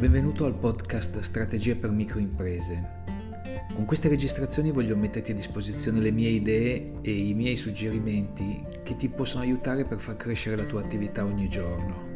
[0.00, 3.02] Benvenuto al podcast Strategie per microimprese.
[3.74, 8.96] Con queste registrazioni voglio metterti a disposizione le mie idee e i miei suggerimenti che
[8.96, 12.08] ti possono aiutare per far crescere la tua attività ogni giorno.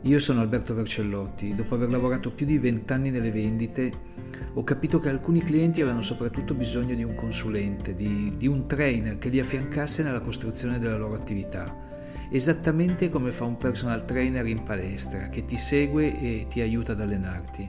[0.00, 3.92] Io sono Alberto Vercellotti, dopo aver lavorato più di vent'anni nelle vendite
[4.54, 9.18] ho capito che alcuni clienti avevano soprattutto bisogno di un consulente, di, di un trainer
[9.18, 11.90] che li affiancasse nella costruzione della loro attività
[12.32, 17.00] esattamente come fa un personal trainer in palestra che ti segue e ti aiuta ad
[17.02, 17.68] allenarti.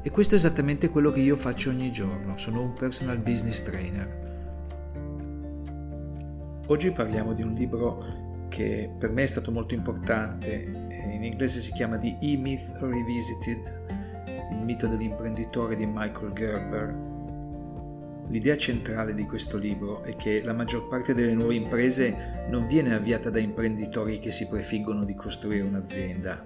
[0.00, 4.22] E questo è esattamente quello che io faccio ogni giorno, sono un personal business trainer.
[6.66, 10.52] Oggi parliamo di un libro che per me è stato molto importante,
[11.12, 17.13] in inglese si chiama The E-Myth Revisited, il mito dell'imprenditore di Michael Gerber,
[18.28, 22.94] L'idea centrale di questo libro è che la maggior parte delle nuove imprese non viene
[22.94, 26.44] avviata da imprenditori che si prefiggono di costruire un'azienda,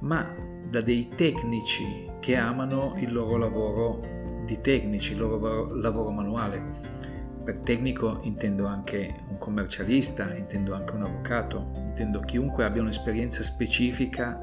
[0.00, 0.32] ma
[0.70, 6.62] da dei tecnici che amano il loro lavoro di tecnici, il loro lavoro manuale.
[7.44, 14.38] Per tecnico intendo anche un commercialista, intendo anche un avvocato, intendo chiunque abbia un'esperienza specifica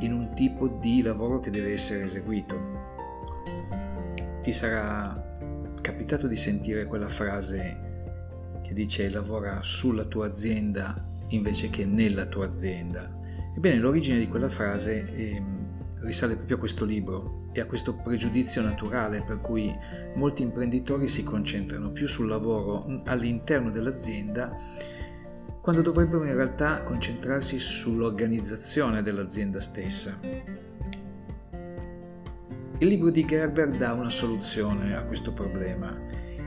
[0.00, 2.80] in un tipo di lavoro che deve essere eseguito.
[4.42, 5.31] Ti sarà
[5.82, 7.90] capitato di sentire quella frase
[8.62, 13.20] che dice lavora sulla tua azienda invece che nella tua azienda?
[13.54, 15.42] Ebbene, l'origine di quella frase eh,
[16.00, 19.70] risale proprio a questo libro e a questo pregiudizio naturale per cui
[20.14, 24.56] molti imprenditori si concentrano più sul lavoro all'interno dell'azienda
[25.60, 30.18] quando dovrebbero in realtà concentrarsi sull'organizzazione dell'azienda stessa.
[32.82, 35.96] Il libro di Gerber dà una soluzione a questo problema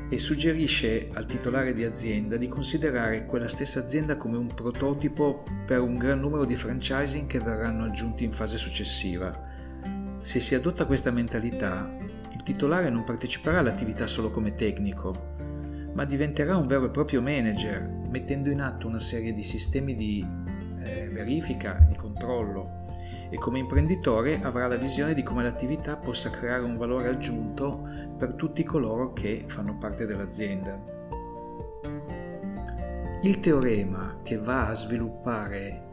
[0.09, 5.79] e suggerisce al titolare di azienda di considerare quella stessa azienda come un prototipo per
[5.79, 9.31] un gran numero di franchising che verranno aggiunti in fase successiva.
[10.19, 11.89] Se si adotta questa mentalità,
[12.33, 15.35] il titolare non parteciperà all'attività solo come tecnico,
[15.93, 20.27] ma diventerà un vero e proprio manager, mettendo in atto una serie di sistemi di
[20.83, 22.83] eh, verifica, di controllo
[23.29, 27.87] e come imprenditore avrà la visione di come l'attività possa creare un valore aggiunto
[28.17, 30.93] per tutti coloro che fanno parte dell'azienda.
[33.21, 35.89] Il teorema che va a sviluppare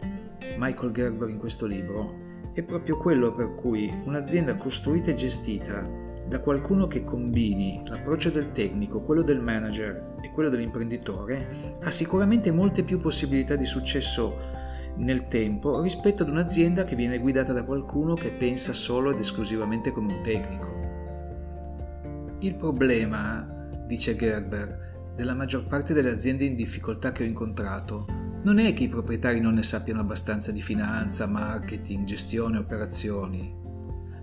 [0.56, 2.20] Michael Gerber in questo libro
[2.52, 8.52] è proprio quello per cui un'azienda costruita e gestita da qualcuno che combini l'approccio del
[8.52, 11.48] tecnico, quello del manager e quello dell'imprenditore
[11.82, 14.60] ha sicuramente molte più possibilità di successo
[14.96, 19.90] nel tempo rispetto ad un'azienda che viene guidata da qualcuno che pensa solo ed esclusivamente
[19.90, 20.80] come un tecnico.
[22.40, 28.06] Il problema, dice Gerber, della maggior parte delle aziende in difficoltà che ho incontrato
[28.42, 33.54] non è che i proprietari non ne sappiano abbastanza di finanza, marketing, gestione, operazioni,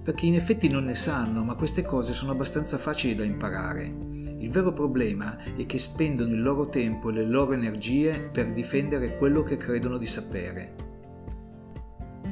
[0.03, 3.95] perché in effetti non ne sanno, ma queste cose sono abbastanza facili da imparare
[4.39, 9.17] il vero problema è che spendono il loro tempo e le loro energie per difendere
[9.17, 10.87] quello che credono di sapere.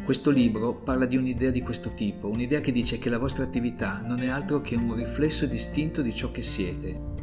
[0.06, 4.02] Questo libro parla di un'idea di questo tipo, un'idea che dice che la vostra attività
[4.06, 7.16] non è altro che un riflesso distinto di ciò che siete.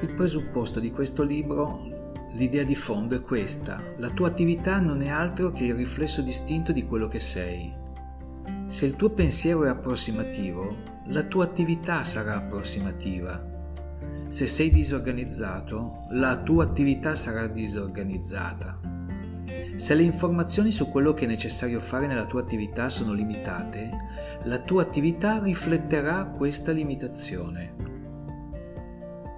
[0.00, 5.08] Il presupposto di questo libro, l'idea di fondo è questa, la tua attività non è
[5.08, 7.72] altro che il riflesso distinto di quello che sei.
[8.68, 10.76] Se il tuo pensiero è approssimativo,
[11.06, 13.50] la tua attività sarà approssimativa
[14.34, 18.80] se sei disorganizzato, la tua attività sarà disorganizzata.
[19.76, 23.90] Se le informazioni su quello che è necessario fare nella tua attività sono limitate,
[24.42, 27.74] la tua attività rifletterà questa limitazione.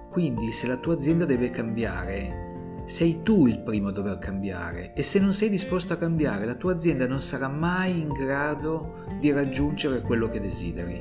[0.09, 5.03] Quindi se la tua azienda deve cambiare, sei tu il primo a dover cambiare e
[5.03, 9.31] se non sei disposto a cambiare, la tua azienda non sarà mai in grado di
[9.31, 10.99] raggiungere quello che desideri.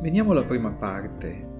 [0.00, 1.52] Veniamo alla prima parte,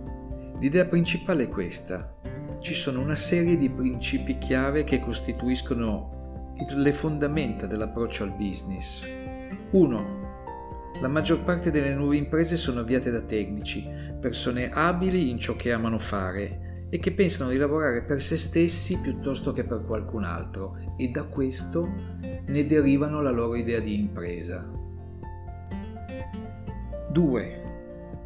[0.60, 2.16] L'idea principale è questa.
[2.60, 9.06] Ci sono una serie di principi chiave che costituiscono le fondamenta dell'approccio al business.
[9.72, 10.22] 1.
[11.01, 13.84] La maggior parte delle nuove imprese sono avviate da tecnici,
[14.21, 19.00] persone abili in ciò che amano fare e che pensano di lavorare per se stessi
[19.00, 21.89] piuttosto che per qualcun altro e da questo
[22.47, 24.71] ne derivano la loro idea di impresa.
[27.10, 27.64] 2.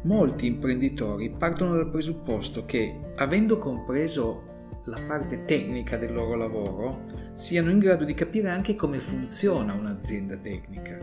[0.03, 4.47] Molti imprenditori partono dal presupposto che, avendo compreso
[4.85, 7.03] la parte tecnica del loro lavoro,
[7.33, 10.97] siano in grado di capire anche come funziona un'azienda tecnica.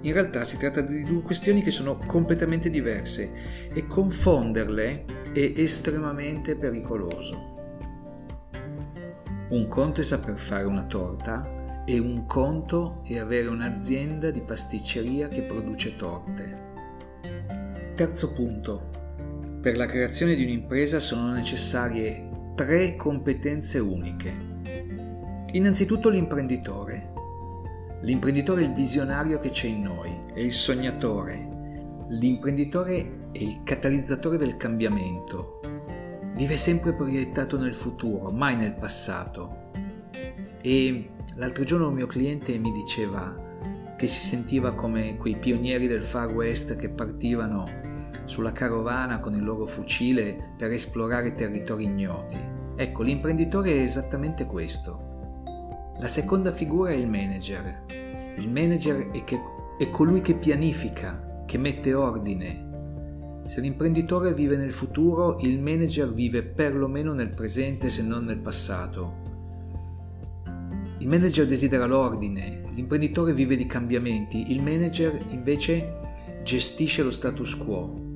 [0.00, 6.56] In realtà si tratta di due questioni che sono completamente diverse e confonderle è estremamente
[6.56, 7.56] pericoloso.
[9.50, 15.28] Un conto è saper fare una torta e un conto è avere un'azienda di pasticceria
[15.28, 16.67] che produce torte.
[17.98, 18.90] Terzo punto.
[19.60, 24.32] Per la creazione di un'impresa sono necessarie tre competenze uniche.
[25.50, 27.12] Innanzitutto l'imprenditore.
[28.02, 32.04] L'imprenditore è il visionario che c'è in noi, è il sognatore.
[32.10, 35.58] L'imprenditore è il catalizzatore del cambiamento.
[36.36, 39.72] Vive sempre proiettato nel futuro, mai nel passato.
[40.62, 43.46] E l'altro giorno un mio cliente mi diceva
[43.96, 47.86] che si sentiva come quei pionieri del Far West che partivano
[48.28, 52.36] sulla carovana con il loro fucile per esplorare territori ignoti.
[52.76, 55.42] Ecco, l'imprenditore è esattamente questo.
[55.98, 57.84] La seconda figura è il manager.
[58.36, 59.40] Il manager è, che,
[59.78, 63.42] è colui che pianifica, che mette ordine.
[63.46, 69.26] Se l'imprenditore vive nel futuro, il manager vive perlomeno nel presente se non nel passato.
[70.98, 75.96] Il manager desidera l'ordine, l'imprenditore vive di cambiamenti, il manager invece
[76.42, 78.06] gestisce lo status quo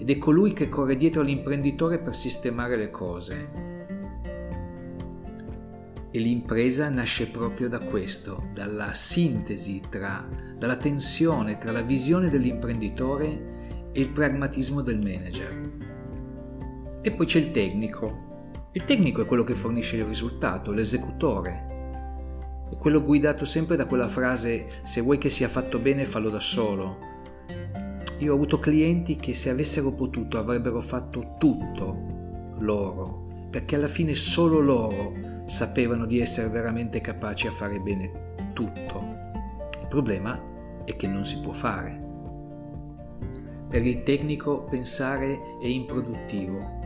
[0.00, 3.50] ed è colui che corre dietro all'imprenditore per sistemare le cose.
[6.10, 10.26] E l'impresa nasce proprio da questo, dalla sintesi tra,
[10.56, 15.70] dalla tensione tra la visione dell'imprenditore e il pragmatismo del manager.
[17.02, 18.68] E poi c'è il tecnico.
[18.72, 21.68] Il tecnico è quello che fornisce il risultato, l'esecutore.
[22.70, 26.40] È quello guidato sempre da quella frase se vuoi che sia fatto bene fallo da
[26.40, 27.09] solo,
[28.20, 34.12] io ho avuto clienti che se avessero potuto avrebbero fatto tutto loro, perché alla fine
[34.12, 39.18] solo loro sapevano di essere veramente capaci a fare bene tutto.
[39.80, 40.38] Il problema
[40.84, 42.08] è che non si può fare.
[43.70, 46.78] Per il tecnico pensare è improduttivo.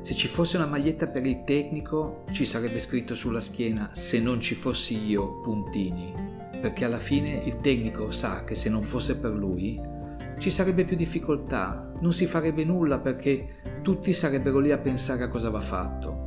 [0.00, 4.40] Se ci fosse una maglietta per il tecnico ci sarebbe scritto sulla schiena se non
[4.40, 6.14] ci fossi io, puntini,
[6.58, 9.96] perché alla fine il tecnico sa che se non fosse per lui
[10.38, 15.28] ci sarebbe più difficoltà, non si farebbe nulla perché tutti sarebbero lì a pensare a
[15.28, 16.26] cosa va fatto.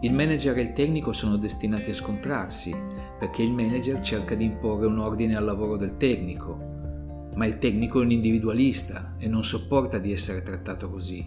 [0.00, 2.74] Il manager e il tecnico sono destinati a scontrarsi
[3.18, 8.00] perché il manager cerca di imporre un ordine al lavoro del tecnico, ma il tecnico
[8.00, 11.24] è un individualista e non sopporta di essere trattato così,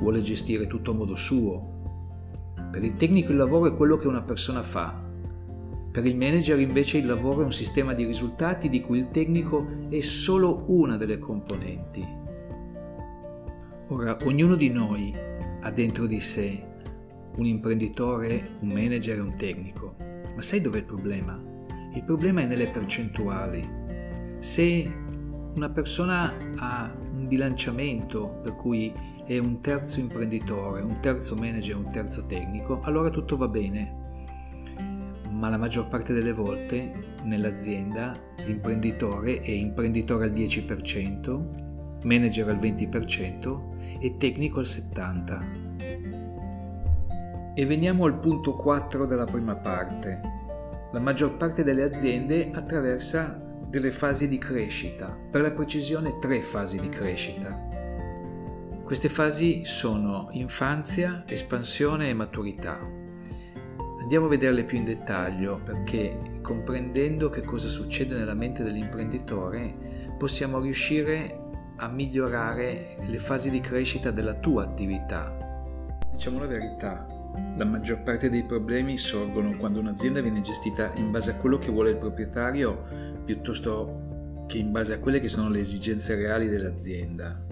[0.00, 2.54] vuole gestire tutto a modo suo.
[2.70, 5.05] Per il tecnico il lavoro è quello che una persona fa,
[5.96, 9.86] per il manager invece il lavoro è un sistema di risultati di cui il tecnico
[9.88, 12.06] è solo una delle componenti.
[13.88, 15.14] Ora, ognuno di noi
[15.62, 16.62] ha dentro di sé
[17.36, 19.96] un imprenditore, un manager e un tecnico.
[20.34, 21.42] Ma sai dov'è il problema?
[21.94, 23.66] Il problema è nelle percentuali.
[24.38, 24.92] Se
[25.54, 28.92] una persona ha un bilanciamento per cui
[29.24, 34.04] è un terzo imprenditore, un terzo manager, un terzo tecnico, allora tutto va bene
[35.36, 44.00] ma la maggior parte delle volte nell'azienda l'imprenditore è imprenditore al 10%, manager al 20%
[44.00, 45.54] e tecnico al 70%.
[47.54, 50.20] E veniamo al punto 4 della prima parte.
[50.92, 56.78] La maggior parte delle aziende attraversa delle fasi di crescita, per la precisione tre fasi
[56.78, 57.68] di crescita.
[58.84, 63.04] Queste fasi sono infanzia, espansione e maturità.
[64.06, 70.60] Andiamo a vederle più in dettaglio perché comprendendo che cosa succede nella mente dell'imprenditore possiamo
[70.60, 71.40] riuscire
[71.78, 75.36] a migliorare le fasi di crescita della tua attività.
[76.12, 77.04] Diciamo la verità,
[77.56, 81.72] la maggior parte dei problemi sorgono quando un'azienda viene gestita in base a quello che
[81.72, 82.84] vuole il proprietario
[83.24, 87.44] piuttosto che in base a quelle che sono le esigenze reali dell'azienda.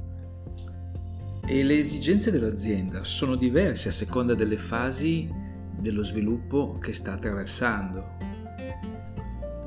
[1.44, 5.42] E le esigenze dell'azienda sono diverse a seconda delle fasi
[5.84, 8.16] dello sviluppo che sta attraversando.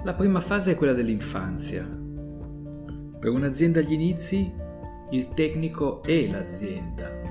[0.03, 1.85] La prima fase è quella dell'infanzia.
[3.19, 4.51] Per un'azienda agli inizi
[5.11, 7.21] il tecnico è l'azienda.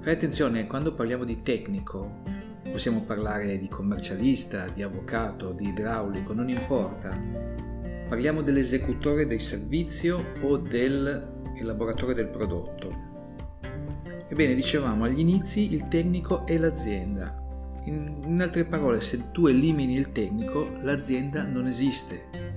[0.00, 2.22] Fai attenzione, quando parliamo di tecnico
[2.70, 7.18] possiamo parlare di commercialista, di avvocato, di idraulico, non importa.
[8.08, 13.06] Parliamo dell'esecutore del servizio o dell'elaboratore del prodotto.
[14.28, 17.47] Ebbene, dicevamo agli inizi il tecnico è l'azienda,
[17.88, 22.56] in, in altre parole, se tu elimini il tecnico, l'azienda non esiste.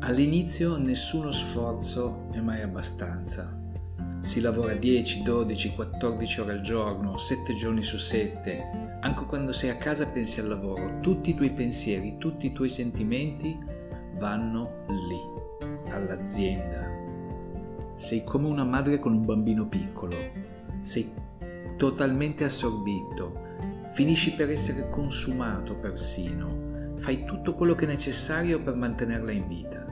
[0.00, 3.60] All'inizio nessuno sforzo è mai abbastanza.
[4.20, 8.98] Si lavora 10, 12, 14 ore al giorno, 7 giorni su 7.
[9.00, 11.00] Anche quando sei a casa pensi al lavoro.
[11.00, 13.58] Tutti i tuoi pensieri, tutti i tuoi sentimenti
[14.18, 16.86] vanno lì, all'azienda.
[17.94, 20.16] Sei come una madre con un bambino piccolo.
[20.82, 21.10] Sei
[21.76, 23.44] totalmente assorbito,
[23.92, 29.84] finisci per essere consumato persino, fai tutto quello che è necessario per mantenerla in vita.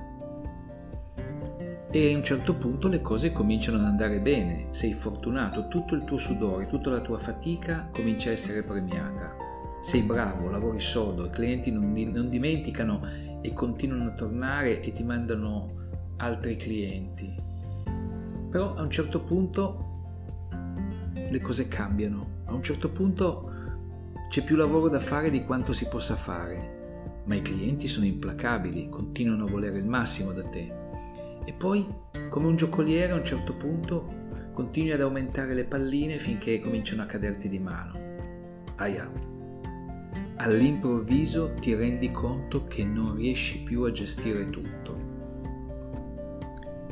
[1.91, 6.03] E a un certo punto le cose cominciano ad andare bene, sei fortunato, tutto il
[6.03, 9.37] tuo sudore, tutta la tua fatica comincia a essere premiata.
[9.81, 13.07] Sei bravo, lavori sodo, i clienti non, non dimenticano
[13.41, 15.83] e continuano a tornare e ti mandano
[16.17, 17.33] altri clienti.
[18.51, 19.84] Però a un certo punto
[21.35, 22.43] le cose cambiano.
[22.45, 23.51] A un certo punto
[24.29, 28.89] c'è più lavoro da fare di quanto si possa fare, ma i clienti sono implacabili,
[28.89, 30.73] continuano a volere il massimo da te.
[31.45, 31.87] E poi,
[32.31, 34.23] come un giocoliere, a un certo punto
[34.53, 37.99] continui ad aumentare le palline finché cominciano a caderti di mano.
[38.77, 39.11] Aia.
[40.37, 45.13] All'improvviso ti rendi conto che non riesci più a gestire tutto.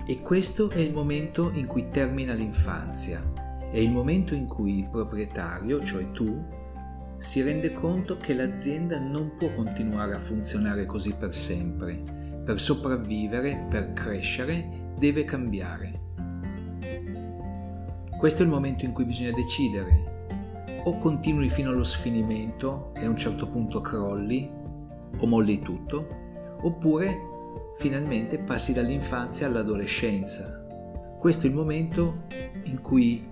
[0.04, 3.31] E questo è il momento in cui termina l'infanzia,
[3.72, 6.44] è il momento in cui il proprietario, cioè tu,
[7.16, 12.02] si rende conto che l'azienda non può continuare a funzionare così per sempre.
[12.44, 16.00] Per sopravvivere, per crescere, deve cambiare.
[18.18, 20.26] Questo è il momento in cui bisogna decidere.
[20.84, 24.50] O continui fino allo sfinimento e a un certo punto crolli,
[25.16, 26.08] o molli tutto,
[26.60, 27.16] oppure
[27.78, 30.62] finalmente passi dall'infanzia all'adolescenza.
[31.18, 32.24] Questo è il momento
[32.64, 33.30] in cui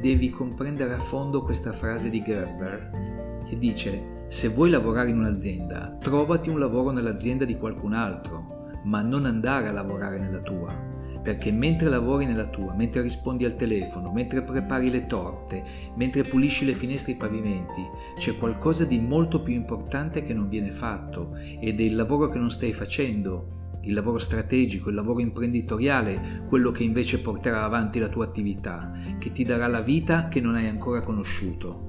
[0.00, 5.96] devi comprendere a fondo questa frase di Gerber che dice se vuoi lavorare in un'azienda,
[5.98, 10.72] trovati un lavoro nell'azienda di qualcun altro, ma non andare a lavorare nella tua,
[11.20, 15.64] perché mentre lavori nella tua, mentre rispondi al telefono, mentre prepari le torte,
[15.96, 17.84] mentre pulisci le finestre e i pavimenti,
[18.16, 22.38] c'è qualcosa di molto più importante che non viene fatto ed è il lavoro che
[22.38, 28.08] non stai facendo il lavoro strategico, il lavoro imprenditoriale, quello che invece porterà avanti la
[28.08, 31.88] tua attività, che ti darà la vita che non hai ancora conosciuto.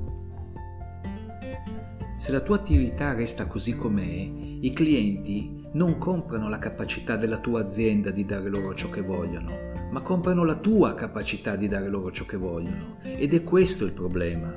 [2.15, 4.31] Se la tua attività resta così com'è,
[4.61, 9.51] i clienti non comprano la capacità della tua azienda di dare loro ciò che vogliono,
[9.91, 12.97] ma comprano la tua capacità di dare loro ciò che vogliono.
[13.01, 14.53] Ed è questo il problema.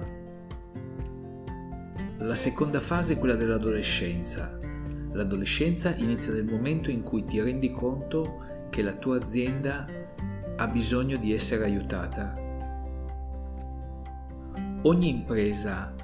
[2.18, 4.58] La seconda fase è quella dell'adolescenza,
[5.14, 9.87] L'adolescenza inizia nel momento in cui ti rendi conto che la tua azienda
[10.56, 12.37] ha bisogno di essere aiutata.
[14.83, 15.94] Ogni impresa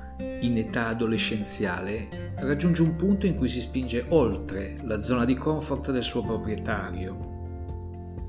[0.40, 5.90] in età adolescenziale raggiunge un punto in cui si spinge oltre la zona di comfort
[5.90, 7.38] del suo proprietario.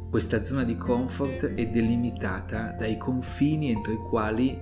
[0.09, 4.59] Questa zona di comfort è delimitata dai confini entro i quali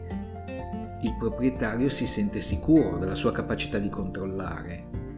[1.02, 5.09] il proprietario si sente sicuro della sua capacità di controllare.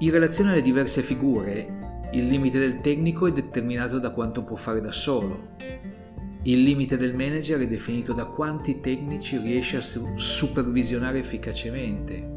[0.00, 4.80] In relazione alle diverse figure, il limite del tecnico è determinato da quanto può fare
[4.80, 5.56] da solo.
[6.42, 12.36] Il limite del manager è definito da quanti tecnici riesce a supervisionare efficacemente.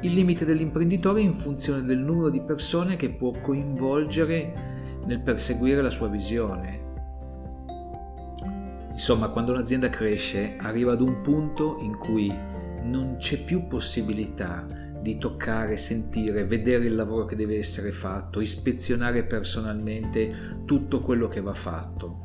[0.00, 5.80] Il limite dell'imprenditore è in funzione del numero di persone che può coinvolgere nel perseguire
[5.80, 6.82] la sua visione.
[8.90, 12.36] Insomma, quando un'azienda cresce, arriva ad un punto in cui
[12.82, 14.66] non c'è più possibilità
[15.04, 21.42] di toccare, sentire, vedere il lavoro che deve essere fatto, ispezionare personalmente tutto quello che
[21.42, 22.22] va fatto.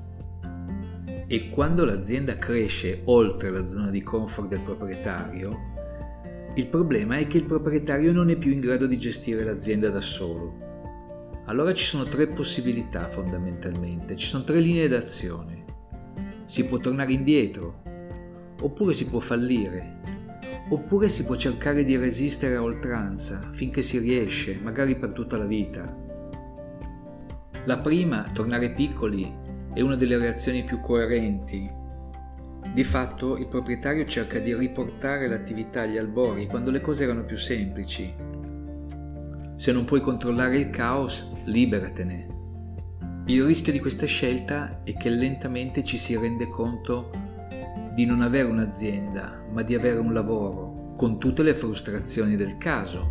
[1.27, 7.35] E quando l'azienda cresce oltre la zona di comfort del proprietario, il problema è che
[7.35, 11.41] il proprietario non è più in grado di gestire l'azienda da solo.
[11.47, 15.65] Allora ci sono tre possibilità fondamentalmente, ci sono tre linee d'azione.
[16.45, 17.81] Si può tornare indietro,
[18.61, 20.18] oppure si può fallire,
[20.71, 25.45] Oppure si può cercare di resistere a oltranza finché si riesce, magari per tutta la
[25.45, 25.95] vita.
[27.65, 29.35] La prima, tornare piccoli,
[29.73, 31.69] è una delle reazioni più coerenti.
[32.71, 37.37] Di fatto il proprietario cerca di riportare l'attività agli albori quando le cose erano più
[37.37, 38.13] semplici.
[39.55, 42.27] Se non puoi controllare il caos, liberatene.
[43.25, 47.09] Il rischio di questa scelta è che lentamente ci si rende conto
[47.99, 53.05] di non avere un'azienda, ma di avere un lavoro, con tutte le frustrazioni del caso,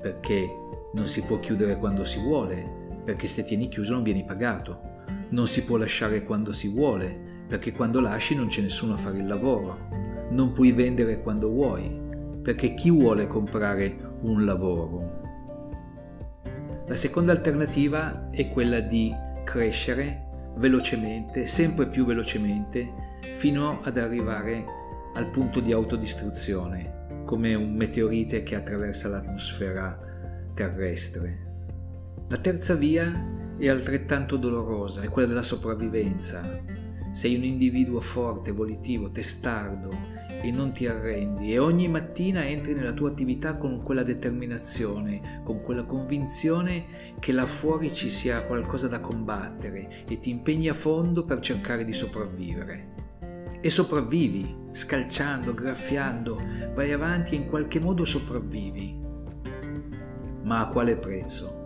[0.00, 0.48] perché
[0.94, 2.64] non si può chiudere quando si vuole,
[3.04, 7.72] perché se tieni chiuso non vieni pagato, non si può lasciare quando si vuole, perché
[7.72, 9.88] quando lasci non c'è nessuno a fare il lavoro,
[10.30, 11.94] non puoi vendere quando vuoi,
[12.40, 15.20] perché chi vuole comprare un lavoro?
[16.86, 23.01] La seconda alternativa è quella di crescere velocemente, sempre più velocemente,
[23.36, 24.64] fino ad arrivare
[25.14, 29.98] al punto di autodistruzione, come un meteorite che attraversa l'atmosfera
[30.54, 31.50] terrestre.
[32.28, 36.60] La terza via è altrettanto dolorosa, è quella della sopravvivenza.
[37.12, 39.90] Sei un individuo forte, volitivo, testardo,
[40.42, 45.60] e non ti arrendi e ogni mattina entri nella tua attività con quella determinazione, con
[45.60, 51.24] quella convinzione che là fuori ci sia qualcosa da combattere e ti impegni a fondo
[51.24, 53.10] per cercare di sopravvivere.
[53.64, 56.42] E sopravvivi, scalciando, graffiando,
[56.74, 59.00] vai avanti e in qualche modo sopravvivi.
[60.42, 61.64] Ma a quale prezzo?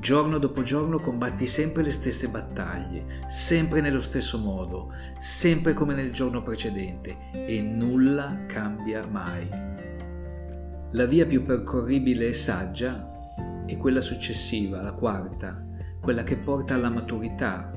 [0.00, 6.12] Giorno dopo giorno combatti sempre le stesse battaglie, sempre nello stesso modo, sempre come nel
[6.12, 9.46] giorno precedente e nulla cambia mai.
[10.92, 13.10] La via più percorribile e saggia
[13.66, 15.62] è quella successiva, la quarta,
[16.00, 17.70] quella che porta alla maturità.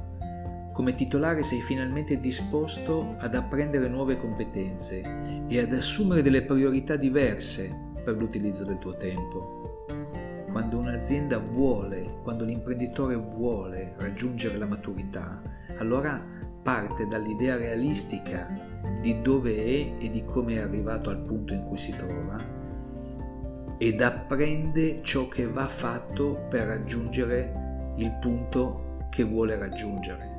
[0.73, 5.01] Come titolare sei finalmente disposto ad apprendere nuove competenze
[5.47, 9.61] e ad assumere delle priorità diverse per l'utilizzo del tuo tempo
[10.51, 15.41] quando un'azienda vuole, quando l'imprenditore vuole raggiungere la maturità,
[15.77, 16.21] allora
[16.61, 18.49] parte dall'idea realistica
[19.01, 22.59] di dove è e di come è arrivato al punto in cui si trova
[23.77, 30.30] ed apprende ciò che va fatto per raggiungere il punto che vuole raggiungere.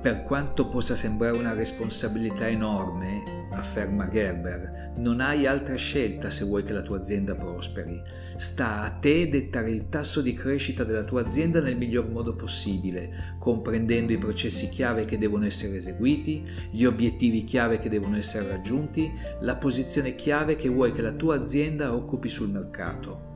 [0.00, 6.64] Per quanto possa sembrare una responsabilità enorme, afferma Gerber, non hai altra scelta se vuoi
[6.64, 8.00] che la tua azienda prosperi.
[8.36, 13.36] Sta a te dettare il tasso di crescita della tua azienda nel miglior modo possibile,
[13.38, 19.12] comprendendo i processi chiave che devono essere eseguiti, gli obiettivi chiave che devono essere raggiunti,
[19.40, 23.29] la posizione chiave che vuoi che la tua azienda occupi sul mercato.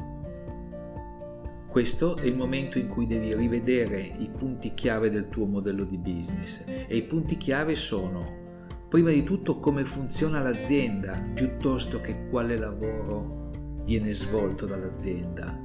[1.75, 5.99] Questo è il momento in cui devi rivedere i punti chiave del tuo modello di
[5.99, 12.57] business e i punti chiave sono prima di tutto come funziona l'azienda piuttosto che quale
[12.57, 13.51] lavoro
[13.83, 15.59] viene svolto dall'azienda.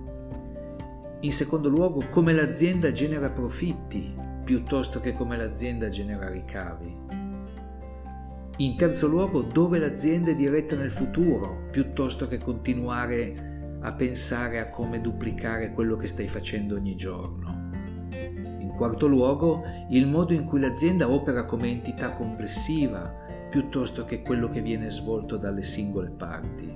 [1.20, 4.12] In secondo luogo come l'azienda genera profitti
[4.44, 6.98] piuttosto che come l'azienda genera ricavi.
[8.58, 13.49] In terzo luogo dove l'azienda è diretta nel futuro piuttosto che continuare a
[13.82, 17.68] a pensare a come duplicare quello che stai facendo ogni giorno.
[18.12, 24.50] In quarto luogo, il modo in cui l'azienda opera come entità complessiva piuttosto che quello
[24.50, 26.72] che viene svolto dalle singole parti.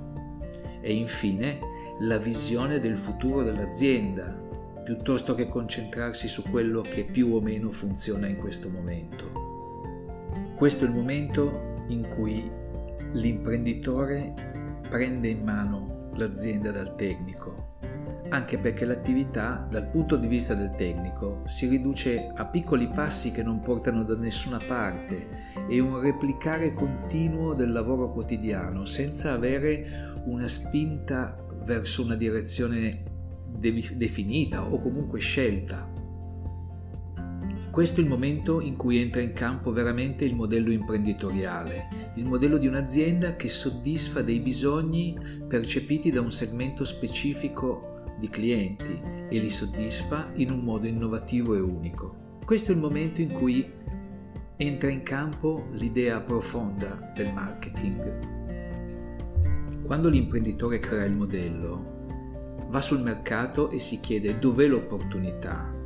[0.81, 1.59] E infine,
[1.99, 4.41] la visione del futuro dell'azienda,
[4.83, 9.31] piuttosto che concentrarsi su quello che più o meno funziona in questo momento.
[10.55, 12.49] Questo è il momento in cui
[13.13, 14.33] l'imprenditore
[14.89, 17.77] prende in mano l'azienda dal tecnico,
[18.29, 23.43] anche perché l'attività dal punto di vista del tecnico si riduce a piccoli passi che
[23.43, 25.27] non portano da nessuna parte
[25.69, 33.03] e un replicare continuo del lavoro quotidiano senza avere una spinta verso una direzione
[33.47, 35.92] de- definita o comunque scelta.
[37.73, 42.59] Questo è il momento in cui entra in campo veramente il modello imprenditoriale, il modello
[42.59, 49.49] di un'azienda che soddisfa dei bisogni percepiti da un segmento specifico di clienti e li
[49.49, 52.37] soddisfa in un modo innovativo e unico.
[52.45, 53.67] Questo è il momento in cui
[54.55, 58.19] entra in campo l'idea profonda del marketing.
[59.83, 65.81] Quando l'imprenditore crea il modello, va sul mercato e si chiede dov'è l'opportunità,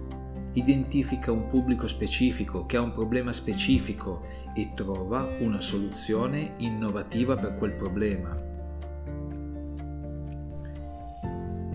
[0.57, 4.23] identifica un pubblico specifico che ha un problema specifico
[4.55, 8.45] e trova una soluzione innovativa per quel problema.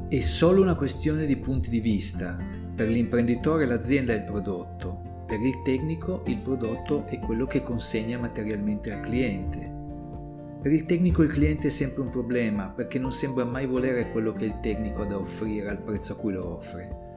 [0.08, 2.36] È solo una questione di punti di vista.
[2.74, 8.18] Per l'imprenditore l'azienda è il prodotto, per il tecnico il prodotto è quello che consegna
[8.18, 9.70] materialmente al cliente.
[10.60, 14.32] Per il tecnico il cliente è sempre un problema perché non sembra mai volere quello
[14.32, 17.11] che il tecnico ha da offrire al prezzo a cui lo offre.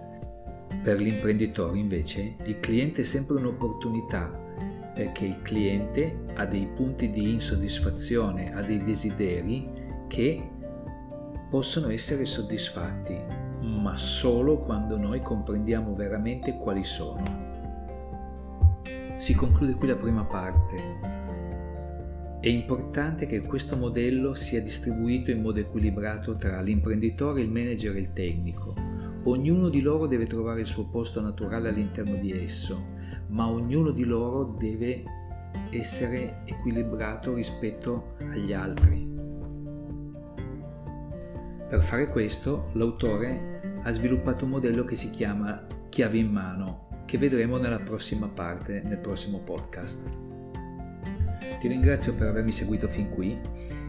[0.86, 4.30] Per l'imprenditore invece il cliente è sempre un'opportunità
[4.94, 9.68] perché il cliente ha dei punti di insoddisfazione, ha dei desideri
[10.08, 10.48] che
[11.50, 13.18] possono essere soddisfatti,
[13.62, 17.24] ma solo quando noi comprendiamo veramente quali sono.
[19.18, 20.84] Si conclude qui la prima parte.
[22.40, 28.00] È importante che questo modello sia distribuito in modo equilibrato tra l'imprenditore, il manager e
[28.02, 28.95] il tecnico
[29.28, 32.94] Ognuno di loro deve trovare il suo posto naturale all'interno di esso,
[33.30, 35.04] ma ognuno di loro deve
[35.72, 39.14] essere equilibrato rispetto agli altri.
[41.68, 47.18] Per fare questo, l'autore ha sviluppato un modello che si chiama chiave in mano, che
[47.18, 50.08] vedremo nella prossima parte, nel prossimo podcast.
[51.60, 53.36] Ti ringrazio per avermi seguito fin qui